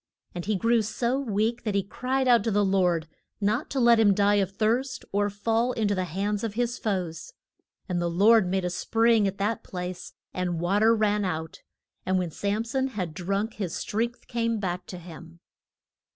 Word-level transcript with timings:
And 0.33 0.45
he 0.45 0.55
grew 0.55 0.81
so 0.81 1.19
weak 1.19 1.61
that 1.63 1.75
he 1.75 1.83
cried 1.83 2.27
out 2.27 2.43
to 2.45 2.49
the 2.49 2.65
Lord 2.65 3.07
not 3.39 3.69
to 3.69 3.79
let 3.79 3.99
him 3.99 4.15
die 4.15 4.37
of 4.41 4.49
thirst 4.51 5.05
or 5.11 5.29
fall 5.29 5.73
in 5.73 5.87
to 5.89 5.93
the 5.93 6.05
hands 6.05 6.43
of 6.43 6.55
his 6.55 6.79
foes. 6.79 7.33
And 7.87 8.01
the 8.01 8.09
Lord 8.09 8.47
made 8.49 8.65
a 8.65 8.71
spring 8.71 9.27
at 9.27 9.37
that 9.37 9.61
place 9.63 10.13
and 10.33 10.59
wa 10.59 10.79
ter 10.79 10.95
ran 10.95 11.23
out, 11.23 11.61
and 12.03 12.17
when 12.17 12.31
Sam 12.31 12.63
son 12.63 12.87
had 12.87 13.13
drunk, 13.13 13.57
his 13.57 13.75
strength 13.75 14.25
came 14.27 14.57
back 14.59 14.87
to 14.87 14.97
him. 14.97 15.39